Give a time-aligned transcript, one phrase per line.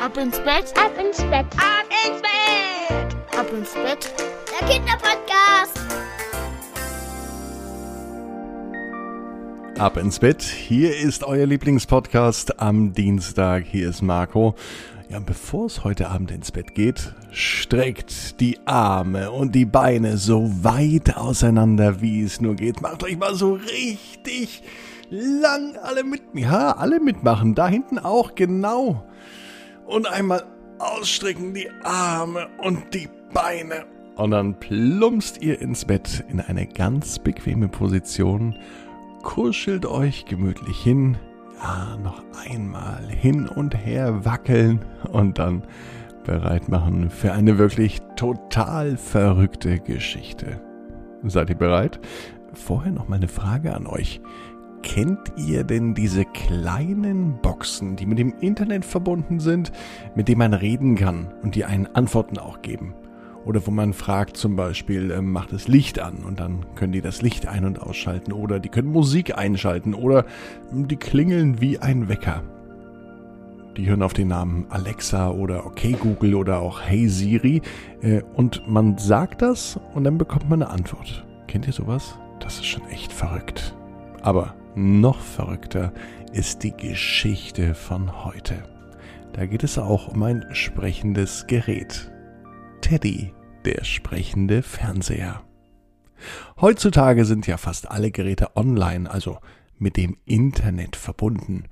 [0.00, 1.46] Ab ins Bett, Ab ins Bett.
[1.56, 3.36] Ab ins Bett.
[3.36, 4.14] ab ins Bett.
[4.48, 5.80] Der Kinderpodcast.
[9.76, 10.42] Ab ins Bett.
[10.42, 13.64] Hier ist euer Lieblingspodcast am Dienstag.
[13.66, 14.54] Hier ist Marco.
[15.08, 20.16] Ja, und bevor es heute Abend ins Bett geht, streckt die Arme und die Beine
[20.16, 22.82] so weit auseinander, wie es nur geht.
[22.82, 24.62] Macht euch mal so richtig
[25.10, 27.54] lang alle mit, ja, alle mitmachen.
[27.54, 29.04] Da hinten auch, genau.
[29.88, 30.44] Und einmal
[30.78, 33.86] ausstrecken die Arme und die Beine.
[34.16, 38.54] Und dann plumpst ihr ins Bett in eine ganz bequeme Position
[39.22, 41.16] kuschelt euch gemütlich hin.
[41.62, 45.64] Ja, noch einmal hin und her wackeln und dann
[46.24, 50.60] bereit machen für eine wirklich total verrückte Geschichte.
[51.24, 52.00] Seid ihr bereit?
[52.54, 54.20] Vorher noch mal eine Frage an euch.
[54.82, 59.72] Kennt ihr denn diese kleinen Boxen, die mit dem Internet verbunden sind,
[60.14, 62.94] mit denen man reden kann und die einen Antworten auch geben?
[63.44, 67.00] Oder wo man fragt zum Beispiel, ähm, macht das Licht an und dann können die
[67.00, 70.26] das Licht ein- und ausschalten oder die können Musik einschalten oder
[70.70, 72.42] ähm, die klingeln wie ein Wecker.
[73.76, 77.62] Die hören auf den Namen Alexa oder Okay Google oder auch Hey Siri
[78.02, 81.24] äh, und man sagt das und dann bekommt man eine Antwort.
[81.46, 82.18] Kennt ihr sowas?
[82.40, 83.74] Das ist schon echt verrückt.
[84.20, 85.92] Aber noch verrückter
[86.32, 88.62] ist die Geschichte von heute.
[89.32, 92.10] Da geht es auch um ein sprechendes Gerät.
[92.80, 93.32] Teddy,
[93.64, 95.42] der sprechende Fernseher.
[96.60, 99.38] Heutzutage sind ja fast alle Geräte online, also
[99.78, 101.64] mit dem Internet verbunden.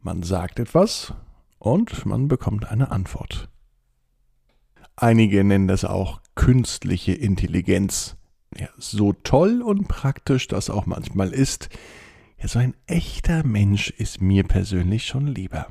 [0.00, 1.12] Man sagt etwas
[1.58, 3.48] und man bekommt eine Antwort.
[4.96, 8.16] Einige nennen das auch künstliche Intelligenz.
[8.56, 11.68] Ja, so toll und praktisch das auch manchmal ist,
[12.40, 15.66] ja, so ein echter Mensch ist mir persönlich schon lieber.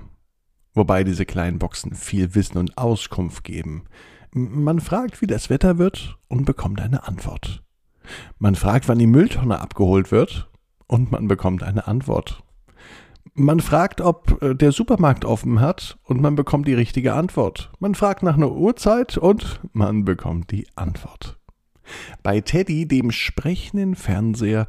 [0.74, 3.86] Wobei diese kleinen Boxen viel Wissen und Auskunft geben.
[4.32, 7.64] Man fragt, wie das Wetter wird und bekommt eine Antwort.
[8.38, 10.50] Man fragt, wann die Mülltonne abgeholt wird
[10.88, 12.44] und man bekommt eine Antwort.
[13.34, 17.72] Man fragt, ob äh, der Supermarkt offen hat und man bekommt die richtige Antwort.
[17.80, 21.40] Man fragt nach einer Uhrzeit und man bekommt die Antwort.
[22.24, 24.68] Bei Teddy, dem sprechenden Fernseher,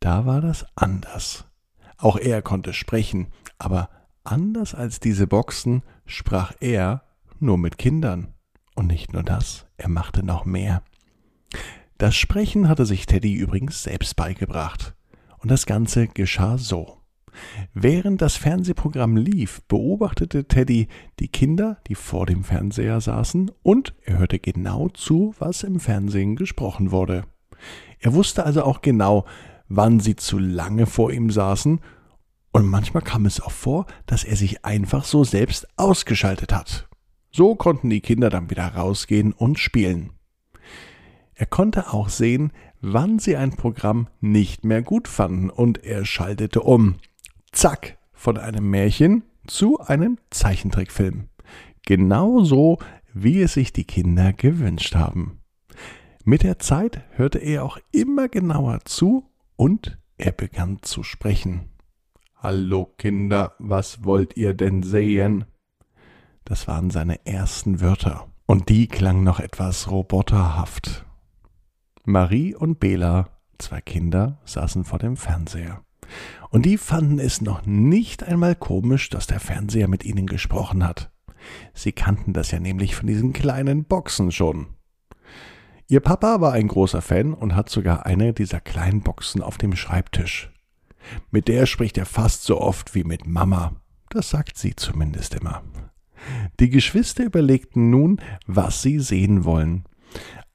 [0.00, 1.46] da war das anders.
[1.98, 3.88] Auch er konnte sprechen, aber
[4.24, 7.02] anders als diese Boxen sprach er
[7.40, 8.34] nur mit Kindern.
[8.74, 10.82] Und nicht nur das, er machte noch mehr.
[11.98, 14.94] Das Sprechen hatte sich Teddy übrigens selbst beigebracht.
[15.38, 16.98] Und das Ganze geschah so.
[17.74, 20.88] Während das Fernsehprogramm lief, beobachtete Teddy
[21.20, 26.36] die Kinder, die vor dem Fernseher saßen, und er hörte genau zu, was im Fernsehen
[26.36, 27.24] gesprochen wurde.
[27.98, 29.24] Er wusste also auch genau,
[29.68, 31.80] wann sie zu lange vor ihm saßen,
[32.52, 36.88] und manchmal kam es auch vor, dass er sich einfach so selbst ausgeschaltet hat.
[37.30, 40.12] So konnten die Kinder dann wieder rausgehen und spielen.
[41.34, 46.62] Er konnte auch sehen, wann sie ein Programm nicht mehr gut fanden und er schaltete
[46.62, 46.94] um.
[47.52, 51.28] Zack, von einem Märchen zu einem Zeichentrickfilm.
[51.84, 52.78] Genauso,
[53.12, 55.40] wie es sich die Kinder gewünscht haben.
[56.24, 61.70] Mit der Zeit hörte er auch immer genauer zu und er begann zu sprechen.
[62.36, 65.46] Hallo Kinder, was wollt ihr denn sehen?
[66.44, 68.28] Das waren seine ersten Wörter.
[68.46, 71.04] Und die klangen noch etwas roboterhaft.
[72.04, 75.82] Marie und Bela, zwei Kinder, saßen vor dem Fernseher.
[76.50, 81.10] Und die fanden es noch nicht einmal komisch, dass der Fernseher mit ihnen gesprochen hat.
[81.74, 84.75] Sie kannten das ja nämlich von diesen kleinen Boxen schon.
[85.88, 89.76] Ihr Papa war ein großer Fan und hat sogar eine dieser kleinen Boxen auf dem
[89.76, 90.50] Schreibtisch.
[91.30, 93.76] Mit der spricht er fast so oft wie mit Mama.
[94.08, 95.62] Das sagt sie zumindest immer.
[96.58, 99.84] Die Geschwister überlegten nun, was sie sehen wollen.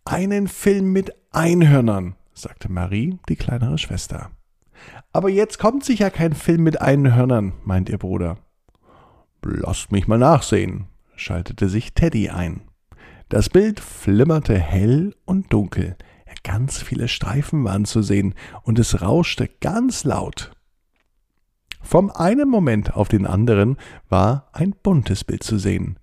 [0.04, 4.32] Einen Film mit Einhörnern, sagte Marie, die kleinere Schwester.
[5.14, 8.38] Aber jetzt kommt sicher kein Film mit Einhörnern, meint ihr Bruder.
[9.44, 12.64] Lasst mich mal nachsehen, schaltete sich Teddy ein.
[13.32, 15.96] Das Bild flimmerte hell und dunkel.
[16.44, 20.52] Ganz viele Streifen waren zu sehen und es rauschte ganz laut.
[21.82, 23.78] Vom einen Moment auf den anderen
[24.10, 25.98] war ein buntes Bild zu sehen.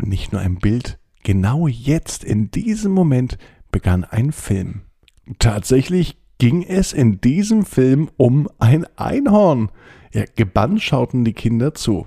[0.00, 3.36] Nicht nur ein Bild, genau jetzt, in diesem Moment,
[3.70, 4.84] begann ein Film.
[5.38, 9.70] Tatsächlich ging es in diesem Film um ein Einhorn.
[10.14, 12.06] Ja, gebannt schauten die Kinder zu.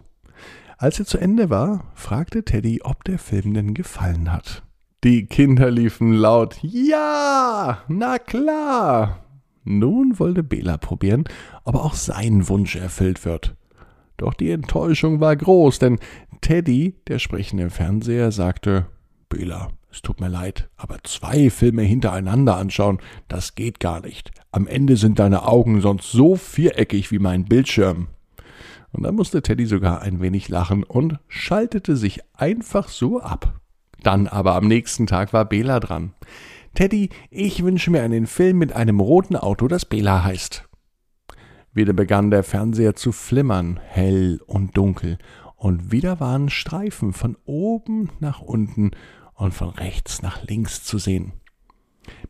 [0.80, 4.62] Als er zu Ende war, fragte Teddy, ob der Film denn gefallen hat.
[5.04, 9.24] Die Kinder liefen laut Ja, na klar.
[9.64, 11.24] Nun wollte Bela probieren,
[11.64, 13.56] ob auch sein Wunsch erfüllt wird.
[14.18, 15.98] Doch die Enttäuschung war groß, denn
[16.42, 18.86] Teddy, der sprechende Fernseher, sagte,
[19.30, 24.30] Bela, es tut mir leid, aber zwei Filme hintereinander anschauen, das geht gar nicht.
[24.52, 28.10] Am Ende sind deine Augen sonst so viereckig wie mein Bildschirm.
[28.98, 33.62] Und dann musste Teddy sogar ein wenig lachen und schaltete sich einfach so ab.
[34.02, 36.14] Dann aber am nächsten Tag war Bela dran.
[36.74, 40.68] Teddy, ich wünsche mir einen Film mit einem roten Auto, das Bela heißt.
[41.74, 45.20] Wieder begann der Fernseher zu flimmern, hell und dunkel,
[45.56, 48.92] und wieder waren Streifen von oben nach unten
[49.36, 51.34] und von rechts nach links zu sehen.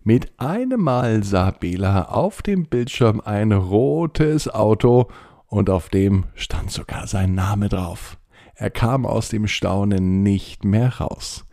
[0.03, 5.07] Mit einem Mal sah Bela auf dem Bildschirm ein rotes Auto
[5.47, 8.17] und auf dem stand sogar sein Name drauf.
[8.55, 11.45] Er kam aus dem Staunen nicht mehr raus.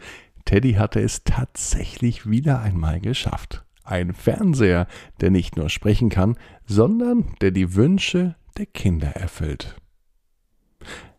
[0.45, 3.65] Teddy hatte es tatsächlich wieder einmal geschafft.
[3.85, 4.87] Ein Fernseher,
[5.21, 6.37] der nicht nur sprechen kann,
[6.67, 9.77] sondern der die Wünsche der Kinder erfüllt.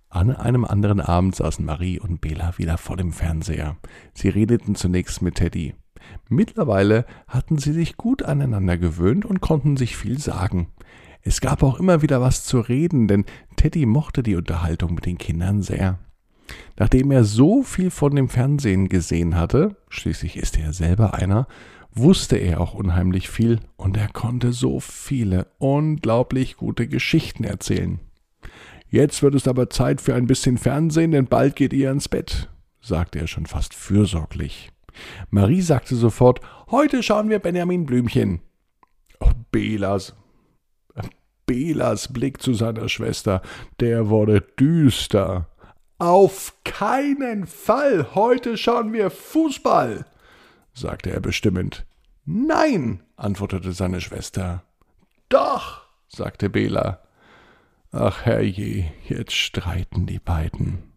[0.09, 3.75] An einem anderen Abend saßen Marie und Bela wieder vor dem Fernseher.
[4.13, 5.75] Sie redeten zunächst mit Teddy.
[6.29, 10.71] Mittlerweile hatten sie sich gut aneinander gewöhnt und konnten sich viel sagen.
[11.27, 13.25] Es gab auch immer wieder was zu reden, denn
[13.55, 15.97] Teddy mochte die Unterhaltung mit den Kindern sehr.
[16.77, 21.47] Nachdem er so viel von dem Fernsehen gesehen hatte, schließlich ist er selber einer,
[21.91, 27.99] wusste er auch unheimlich viel und er konnte so viele unglaublich gute Geschichten erzählen.
[28.87, 32.51] Jetzt wird es aber Zeit für ein bisschen Fernsehen, denn bald geht ihr ins Bett,
[32.81, 34.69] sagte er schon fast fürsorglich.
[35.31, 36.39] Marie sagte sofort,
[36.69, 38.41] heute schauen wir Benjamin Blümchen.
[39.19, 40.13] Oh, Belas.
[41.45, 43.41] Belas Blick zu seiner Schwester,
[43.79, 45.47] der wurde düster.
[45.97, 50.05] Auf keinen Fall, heute schauen wir Fußball,
[50.73, 51.85] sagte er bestimmend.
[52.25, 54.63] Nein, antwortete seine Schwester.
[55.29, 57.01] Doch, sagte Bela.
[57.91, 60.91] Ach herrje, jetzt streiten die beiden.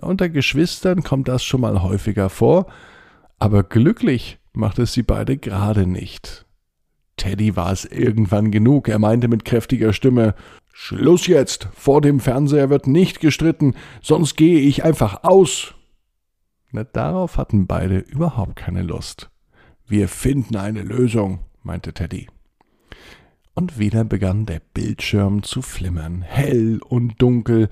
[0.00, 2.66] Ja, unter Geschwistern kommt das schon mal häufiger vor,
[3.38, 6.46] aber glücklich macht es sie beide gerade nicht.
[7.16, 10.34] Teddy war es irgendwann genug, er meinte mit kräftiger Stimme
[10.72, 15.74] Schluss jetzt, vor dem Fernseher wird nicht gestritten, sonst gehe ich einfach aus.
[16.72, 19.30] Na, darauf hatten beide überhaupt keine Lust.
[19.86, 22.26] Wir finden eine Lösung, meinte Teddy
[23.54, 27.68] und wieder begann der Bildschirm zu flimmern, hell und dunkel,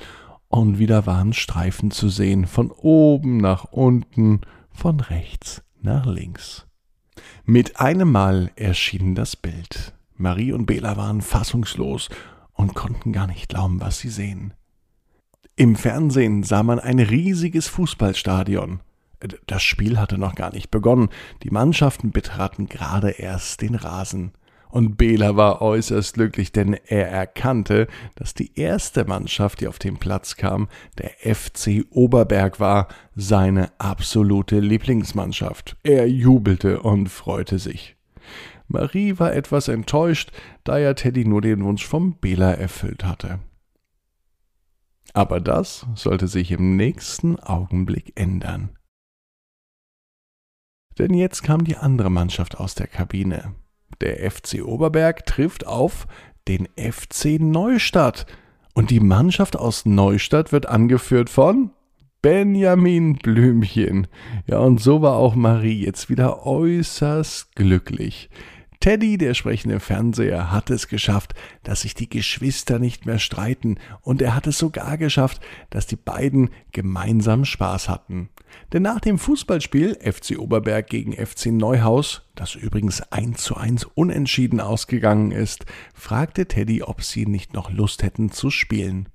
[0.49, 6.67] und wieder waren Streifen zu sehen, von oben nach unten, von rechts nach links.
[7.45, 9.93] Mit einem Mal erschien das Bild.
[10.17, 12.09] Marie und Bela waren fassungslos
[12.53, 14.55] und konnten gar nicht glauben, was sie sehen.
[15.57, 18.79] Im Fernsehen sah man ein riesiges Fußballstadion.
[19.49, 21.09] Das Spiel hatte noch gar nicht begonnen,
[21.43, 24.33] die Mannschaften betraten gerade erst den Rasen.
[24.73, 29.99] Und Bela war äußerst glücklich, denn er erkannte, dass die erste Mannschaft, die auf den
[29.99, 30.67] Platz kam,
[30.97, 35.77] der FC Oberberg war, seine absolute Lieblingsmannschaft.
[35.83, 37.97] Er jubelte und freute sich.
[38.67, 40.33] Marie war etwas enttäuscht,
[40.65, 43.41] da ja Teddy nur den Wunsch vom Bela erfüllt hatte.
[45.13, 48.71] Aber das sollte sich im nächsten Augenblick ändern.
[50.99, 53.55] Denn jetzt kam die andere Mannschaft aus der Kabine.
[54.03, 56.07] Der FC Oberberg trifft auf
[56.49, 58.27] den FC Neustadt.
[58.75, 61.71] Und die Mannschaft aus Neustadt wird angeführt von
[62.21, 64.09] Benjamin Blümchen.
[64.47, 68.29] Ja, und so war auch Marie jetzt wieder äußerst glücklich.
[68.83, 74.21] Teddy, der sprechende Fernseher, hat es geschafft, dass sich die Geschwister nicht mehr streiten, und
[74.21, 78.31] er hat es sogar geschafft, dass die beiden gemeinsam Spaß hatten.
[78.73, 84.59] Denn nach dem Fußballspiel FC Oberberg gegen FC Neuhaus, das übrigens 1 zu 1 unentschieden
[84.59, 89.09] ausgegangen ist, fragte Teddy, ob sie nicht noch Lust hätten zu spielen.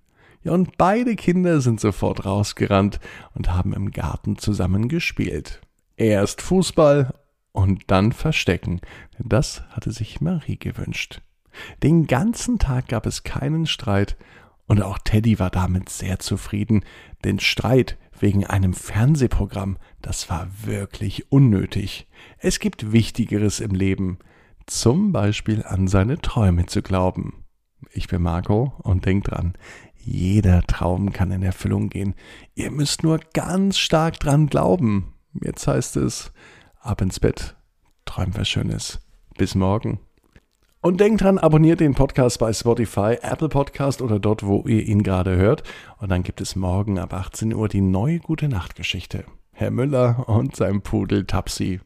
[0.43, 3.01] Ja, und beide Kinder sind sofort rausgerannt
[3.33, 5.59] und haben im Garten zusammen gespielt.
[5.97, 7.13] Erst Fußball
[7.57, 8.81] und dann verstecken.
[9.17, 11.21] Das hatte sich Marie gewünscht.
[11.81, 14.15] Den ganzen Tag gab es keinen Streit,
[14.67, 16.83] und auch Teddy war damit sehr zufrieden,
[17.23, 22.07] denn Streit wegen einem Fernsehprogramm, das war wirklich unnötig.
[22.37, 24.19] Es gibt Wichtigeres im Leben,
[24.67, 27.45] zum Beispiel an seine Träume zu glauben.
[27.91, 29.53] Ich bin Marco und denkt dran,
[29.95, 32.13] jeder Traum kann in Erfüllung gehen.
[32.53, 35.13] Ihr müsst nur ganz stark dran glauben.
[35.41, 36.31] Jetzt heißt es,
[36.87, 37.55] ab ins Bett,
[38.05, 38.99] träumt was Schönes.
[39.37, 39.99] Bis morgen.
[40.81, 45.03] Und denkt dran, abonniert den Podcast bei Spotify, Apple Podcast oder dort, wo ihr ihn
[45.03, 45.63] gerade hört.
[45.99, 49.25] Und dann gibt es morgen ab 18 Uhr die neue Gute Nacht Geschichte.
[49.51, 51.81] Herr Müller und sein Pudel Tapsi.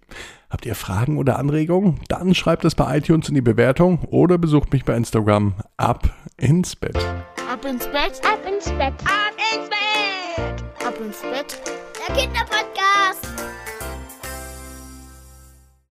[0.49, 1.99] Habt ihr Fragen oder Anregungen?
[2.09, 6.75] Dann schreibt es bei iTunes in die Bewertung oder besucht mich bei Instagram ab ins
[6.75, 6.97] Bett.
[6.97, 8.93] Ab Ab ins Bett, Ab ins Bett.
[9.05, 10.87] Ab ins Bett.
[10.87, 11.61] ab ins Bett.
[12.07, 13.30] Der Kinderpodcast.